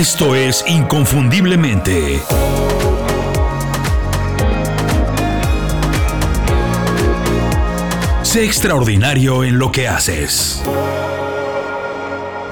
[0.00, 2.22] Esto es Inconfundiblemente.
[8.22, 10.62] Sé extraordinario en lo que haces.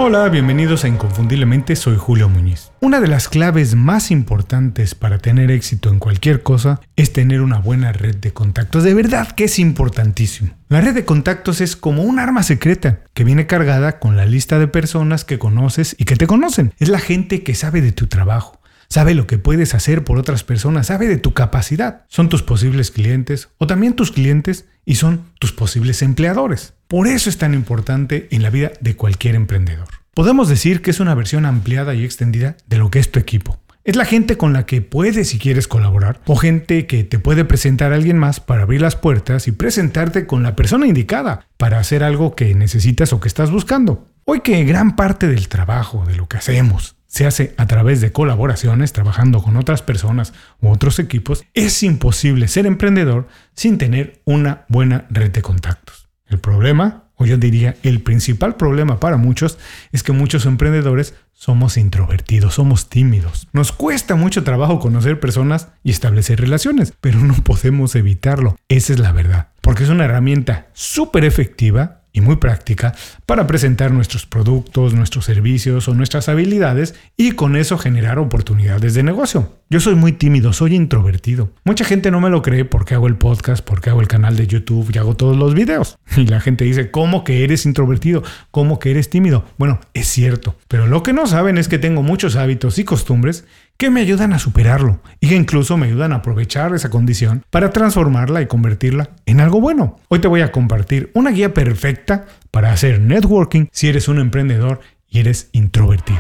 [0.01, 2.71] Hola, bienvenidos a Inconfundiblemente, soy Julio Muñiz.
[2.81, 7.59] Una de las claves más importantes para tener éxito en cualquier cosa es tener una
[7.59, 8.85] buena red de contactos.
[8.85, 10.53] De verdad que es importantísimo.
[10.69, 14.61] La red de contactos es como un arma secreta que viene cargada con la lista
[14.61, 16.75] de personas que conoces y que te conocen.
[16.79, 18.59] Es la gente que sabe de tu trabajo
[18.91, 22.07] sabe lo que puedes hacer por otras personas, sabe de tu capacidad.
[22.09, 26.73] Son tus posibles clientes o también tus clientes y son tus posibles empleadores.
[26.89, 29.89] Por eso es tan importante en la vida de cualquier emprendedor.
[30.15, 33.61] Podemos decir que es una versión ampliada y extendida de lo que es tu equipo.
[33.85, 37.45] Es la gente con la que puedes si quieres colaborar o gente que te puede
[37.45, 41.79] presentar a alguien más para abrir las puertas y presentarte con la persona indicada para
[41.79, 44.09] hacer algo que necesitas o que estás buscando.
[44.25, 48.13] Hoy que gran parte del trabajo, de lo que hacemos, se hace a través de
[48.13, 50.33] colaboraciones, trabajando con otras personas
[50.63, 56.08] u otros equipos, es imposible ser emprendedor sin tener una buena red de contactos.
[56.29, 59.59] El problema, o yo diría el principal problema para muchos,
[59.93, 63.49] es que muchos emprendedores somos introvertidos, somos tímidos.
[63.53, 68.57] Nos cuesta mucho trabajo conocer personas y establecer relaciones, pero no podemos evitarlo.
[68.69, 73.93] Esa es la verdad, porque es una herramienta súper efectiva y muy práctica para presentar
[73.93, 79.55] nuestros productos, nuestros servicios o nuestras habilidades y con eso generar oportunidades de negocio.
[79.71, 81.51] Yo soy muy tímido, soy introvertido.
[81.65, 84.47] Mucha gente no me lo cree porque hago el podcast, porque hago el canal de
[84.47, 85.99] YouTube y hago todos los videos.
[86.19, 88.25] Y la gente dice, ¿cómo que eres introvertido?
[88.51, 89.45] ¿Cómo que eres tímido?
[89.57, 93.45] Bueno, es cierto, pero lo que no saben es que tengo muchos hábitos y costumbres
[93.79, 97.71] que me ayudan a superarlo y que incluso me ayudan a aprovechar esa condición para
[97.71, 100.01] transformarla y convertirla en algo bueno.
[100.09, 104.81] Hoy te voy a compartir una guía perfecta para hacer networking si eres un emprendedor
[105.09, 106.19] y eres introvertido.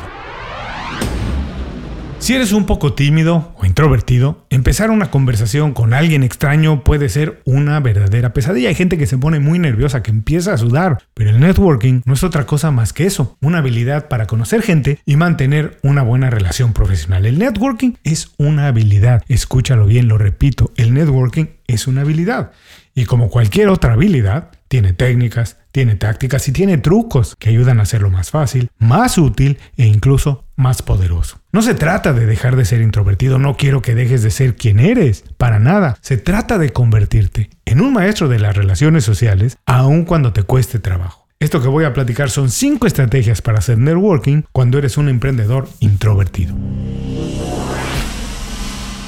[2.20, 7.40] Si eres un poco tímido o introvertido, empezar una conversación con alguien extraño puede ser
[7.44, 8.68] una verdadera pesadilla.
[8.68, 12.14] Hay gente que se pone muy nerviosa, que empieza a sudar, pero el networking no
[12.14, 16.28] es otra cosa más que eso, una habilidad para conocer gente y mantener una buena
[16.28, 17.24] relación profesional.
[17.24, 22.50] El networking es una habilidad, escúchalo bien, lo repito, el networking es una habilidad.
[22.94, 27.84] Y como cualquier otra habilidad, tiene técnicas, tiene tácticas y tiene trucos que ayudan a
[27.84, 31.40] hacerlo más fácil, más útil e incluso más poderoso.
[31.52, 34.80] No se trata de dejar de ser introvertido, no quiero que dejes de ser quien
[34.80, 35.96] eres, para nada.
[36.02, 40.78] Se trata de convertirte en un maestro de las relaciones sociales, aun cuando te cueste
[40.78, 41.26] trabajo.
[41.40, 45.68] Esto que voy a platicar son 5 estrategias para hacer networking cuando eres un emprendedor
[45.78, 46.54] introvertido.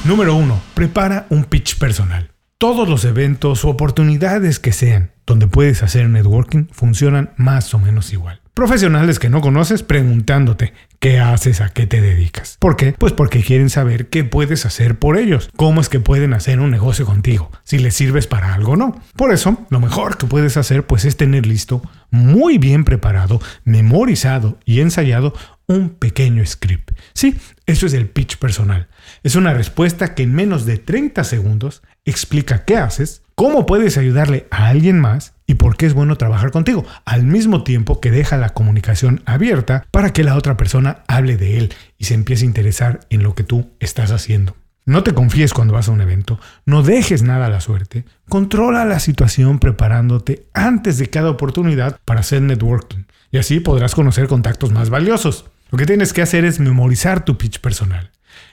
[0.05, 0.61] Número 1.
[0.75, 2.31] Prepara un pitch personal.
[2.57, 8.13] Todos los eventos o oportunidades que sean donde puedes hacer networking funcionan más o menos
[8.13, 8.41] igual.
[8.55, 12.57] Profesionales que no conoces preguntándote qué haces, a qué te dedicas.
[12.61, 12.93] ¿Por qué?
[12.93, 16.71] Pues porque quieren saber qué puedes hacer por ellos, cómo es que pueden hacer un
[16.71, 19.01] negocio contigo, si les sirves para algo o no.
[19.17, 24.59] Por eso, lo mejor que puedes hacer pues es tener listo, muy bien preparado, memorizado
[24.67, 25.33] y ensayado
[25.67, 26.91] un pequeño script.
[27.15, 28.89] Sí, eso es el pitch personal.
[29.23, 34.47] Es una respuesta que en menos de 30 segundos explica qué haces, cómo puedes ayudarle
[34.51, 38.37] a alguien más y por qué es bueno trabajar contigo, al mismo tiempo que deja
[38.37, 42.49] la comunicación abierta para que la otra persona hable de él y se empiece a
[42.49, 44.57] interesar en lo que tú estás haciendo.
[44.85, 48.85] No te confíes cuando vas a un evento, no dejes nada a la suerte, controla
[48.85, 54.71] la situación preparándote antes de cada oportunidad para hacer networking y así podrás conocer contactos
[54.71, 55.47] más valiosos.
[55.71, 58.11] Lo que tienes que hacer es memorizar tu pitch personal.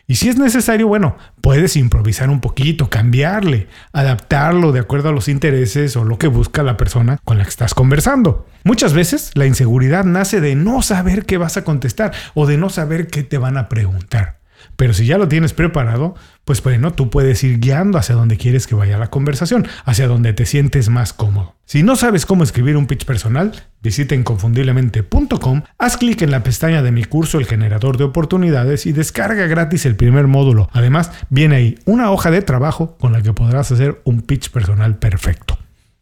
[0.07, 5.27] Y si es necesario, bueno, puedes improvisar un poquito, cambiarle, adaptarlo de acuerdo a los
[5.27, 8.47] intereses o lo que busca la persona con la que estás conversando.
[8.63, 12.69] Muchas veces la inseguridad nace de no saber qué vas a contestar o de no
[12.69, 14.37] saber qué te van a preguntar.
[14.75, 18.67] Pero si ya lo tienes preparado, pues bueno, tú puedes ir guiando hacia donde quieres
[18.67, 21.55] que vaya la conversación, hacia donde te sientes más cómodo.
[21.65, 23.51] Si no sabes cómo escribir un pitch personal,
[23.81, 28.93] visita inconfundiblemente.com, haz clic en la pestaña de mi curso El generador de oportunidades y
[28.93, 30.69] descarga gratis el primer módulo.
[30.71, 34.97] Además, viene ahí una hoja de trabajo con la que podrás hacer un pitch personal
[34.97, 35.57] perfecto.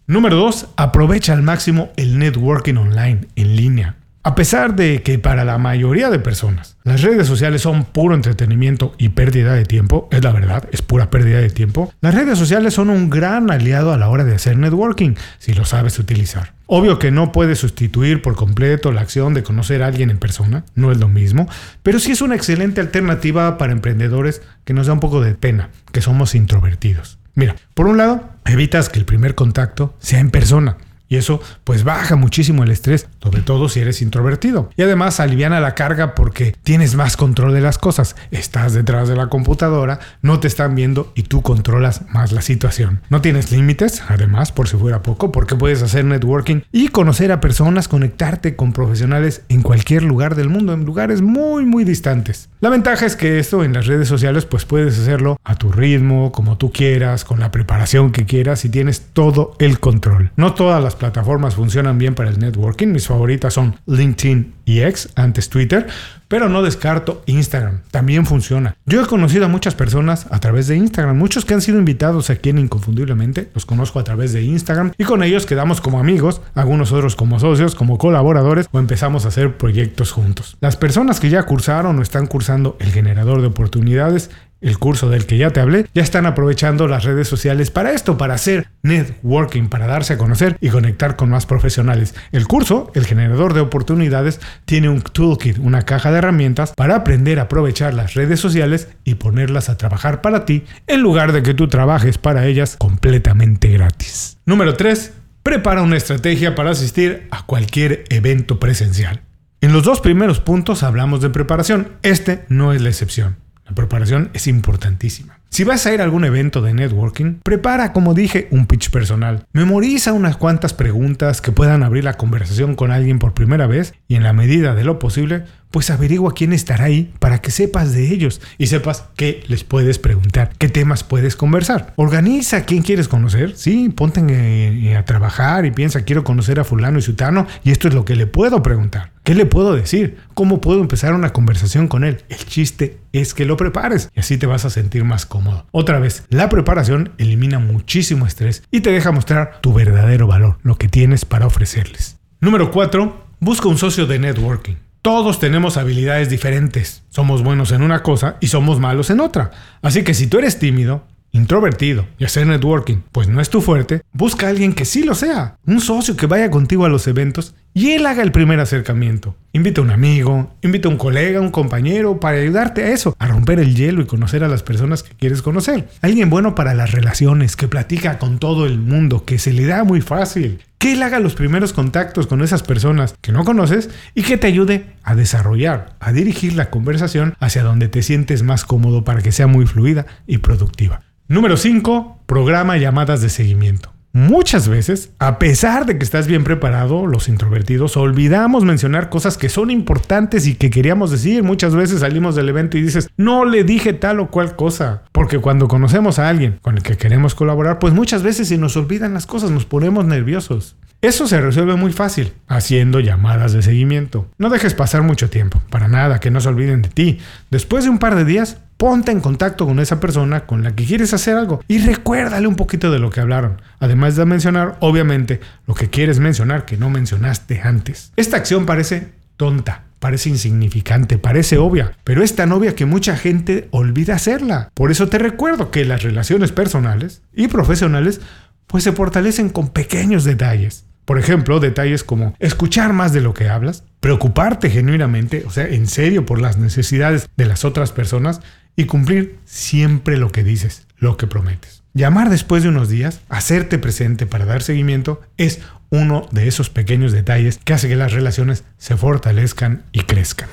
[0.07, 0.67] Número 2.
[0.77, 3.95] Aprovecha al máximo el networking online, en línea.
[4.25, 8.95] A pesar de que para la mayoría de personas las redes sociales son puro entretenimiento
[8.97, 12.73] y pérdida de tiempo, es la verdad, es pura pérdida de tiempo, las redes sociales
[12.73, 16.53] son un gran aliado a la hora de hacer networking, si lo sabes utilizar.
[16.65, 20.63] Obvio que no puede sustituir por completo la acción de conocer a alguien en persona,
[20.73, 21.47] no es lo mismo,
[21.83, 25.69] pero sí es una excelente alternativa para emprendedores que nos da un poco de pena,
[25.91, 27.19] que somos introvertidos.
[27.35, 30.77] Mira, por un lado, evitas que el primer contacto sea en persona.
[31.07, 34.69] Y eso pues baja muchísimo el estrés sobre todo si eres introvertido.
[34.77, 38.15] Y además aliviana la carga porque tienes más control de las cosas.
[38.31, 43.01] Estás detrás de la computadora, no te están viendo y tú controlas más la situación.
[43.09, 47.41] No tienes límites, además, por si fuera poco, porque puedes hacer networking y conocer a
[47.41, 52.49] personas, conectarte con profesionales en cualquier lugar del mundo, en lugares muy, muy distantes.
[52.59, 56.31] La ventaja es que esto en las redes sociales pues puedes hacerlo a tu ritmo,
[56.31, 60.31] como tú quieras, con la preparación que quieras y tienes todo el control.
[60.35, 65.09] No todas las plataformas funcionan bien para el networking, mis favoritas son LinkedIn y X,
[65.15, 65.87] antes Twitter,
[66.27, 68.75] pero no descarto Instagram, también funciona.
[68.85, 72.29] Yo he conocido a muchas personas a través de Instagram, muchos que han sido invitados
[72.29, 76.41] aquí en Inconfundiblemente, los conozco a través de Instagram y con ellos quedamos como amigos,
[76.55, 80.57] algunos otros como socios, como colaboradores o empezamos a hacer proyectos juntos.
[80.61, 84.31] Las personas que ya cursaron o están cursando el generador de oportunidades
[84.65, 88.17] el curso del que ya te hablé, ya están aprovechando las redes sociales para esto,
[88.17, 92.15] para hacer networking, para darse a conocer y conectar con más profesionales.
[92.31, 97.39] El curso, el generador de oportunidades, tiene un toolkit, una caja de herramientas para aprender
[97.39, 101.53] a aprovechar las redes sociales y ponerlas a trabajar para ti en lugar de que
[101.53, 104.37] tú trabajes para ellas completamente gratis.
[104.45, 105.13] Número 3.
[105.43, 109.21] Prepara una estrategia para asistir a cualquier evento presencial.
[109.61, 113.44] En los dos primeros puntos hablamos de preparación, este no es la excepción.
[113.65, 115.39] La preparación es importantísima.
[115.49, 119.45] Si vas a ir a algún evento de networking, prepara, como dije, un pitch personal.
[119.53, 124.15] Memoriza unas cuantas preguntas que puedan abrir la conversación con alguien por primera vez y
[124.15, 125.45] en la medida de lo posible,
[125.75, 129.99] pues averigua quién estará ahí para que sepas de ellos y sepas qué les puedes
[129.99, 131.91] preguntar, qué temas puedes conversar.
[131.97, 137.01] Organiza quién quieres conocer, sí, ponte a trabajar y piensa, quiero conocer a fulano y
[137.01, 139.11] sutano y esto es lo que le puedo preguntar.
[139.25, 140.15] ¿Qué le puedo decir?
[140.33, 142.23] ¿Cómo puedo empezar una conversación con él?
[142.29, 145.65] El chiste es que lo prepares y así te vas a sentir más cómodo.
[145.71, 150.77] Otra vez, la preparación elimina muchísimo estrés y te deja mostrar tu verdadero valor, lo
[150.77, 152.15] que tienes para ofrecerles.
[152.39, 153.25] Número 4.
[153.41, 154.84] Busca un socio de networking.
[155.05, 157.03] Todos tenemos habilidades diferentes.
[157.09, 159.51] Somos buenos en una cosa y somos malos en otra.
[159.83, 164.01] Así que si tú eres tímido, introvertido y hacer networking, pues no es tu fuerte,
[164.13, 167.53] busca a alguien que sí lo sea, un socio que vaya contigo a los eventos
[167.71, 169.35] y él haga el primer acercamiento.
[169.53, 173.27] Invita a un amigo, invita a un colega, un compañero para ayudarte a eso, a
[173.27, 175.87] romper el hielo y conocer a las personas que quieres conocer.
[176.01, 179.83] Alguien bueno para las relaciones, que platica con todo el mundo, que se le da
[179.83, 184.21] muy fácil, que él haga los primeros contactos con esas personas que no conoces y
[184.21, 189.03] que te ayude a desarrollar, a dirigir la conversación hacia donde te sientes más cómodo
[189.03, 191.01] para que sea muy fluida y productiva.
[191.27, 192.19] Número 5.
[192.27, 193.94] Programa llamadas de seguimiento.
[194.15, 199.49] Muchas veces, a pesar de que estás bien preparado, los introvertidos olvidamos mencionar cosas que
[199.49, 201.43] son importantes y que queríamos decir.
[201.43, 205.03] Muchas veces salimos del evento y dices, no le dije tal o cual cosa.
[205.11, 208.77] Porque cuando conocemos a alguien con el que queremos colaborar, pues muchas veces se nos
[208.77, 210.77] olvidan las cosas, nos ponemos nerviosos.
[211.01, 214.27] Eso se resuelve muy fácil, haciendo llamadas de seguimiento.
[214.37, 217.19] No dejes pasar mucho tiempo, para nada, que no se olviden de ti.
[217.51, 220.85] Después de un par de días, Ponte en contacto con esa persona con la que
[220.85, 223.61] quieres hacer algo y recuérdale un poquito de lo que hablaron.
[223.79, 228.11] Además de mencionar, obviamente, lo que quieres mencionar que no mencionaste antes.
[228.17, 233.69] Esta acción parece tonta, parece insignificante, parece obvia, pero es tan obvia que mucha gente
[233.71, 234.69] olvida hacerla.
[234.73, 238.19] Por eso te recuerdo que las relaciones personales y profesionales
[238.67, 240.85] pues se fortalecen con pequeños detalles.
[241.05, 245.85] Por ejemplo, detalles como escuchar más de lo que hablas, preocuparte genuinamente, o sea, en
[245.87, 248.41] serio por las necesidades de las otras personas
[248.75, 251.83] y cumplir siempre lo que dices, lo que prometes.
[251.93, 257.13] Llamar después de unos días, hacerte presente para dar seguimiento, es uno de esos pequeños
[257.13, 260.49] detalles que hace que las relaciones se fortalezcan y crezcan.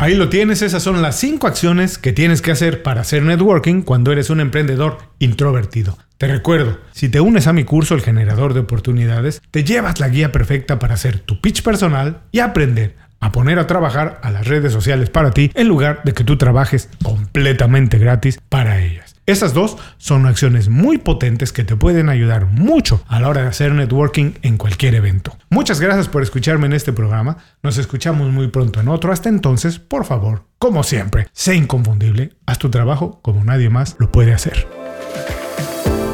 [0.00, 3.82] Ahí lo tienes, esas son las 5 acciones que tienes que hacer para hacer networking
[3.82, 5.98] cuando eres un emprendedor introvertido.
[6.18, 10.08] Te recuerdo, si te unes a mi curso El Generador de Oportunidades, te llevas la
[10.08, 14.46] guía perfecta para hacer tu pitch personal y aprender a poner a trabajar a las
[14.46, 19.18] redes sociales para ti en lugar de que tú trabajes completamente gratis para ellas.
[19.28, 23.48] Esas dos son acciones muy potentes que te pueden ayudar mucho a la hora de
[23.48, 25.36] hacer networking en cualquier evento.
[25.50, 27.36] Muchas gracias por escucharme en este programa.
[27.62, 29.12] Nos escuchamos muy pronto en otro.
[29.12, 32.32] Hasta entonces, por favor, como siempre, sé inconfundible.
[32.46, 34.66] Haz tu trabajo como nadie más lo puede hacer.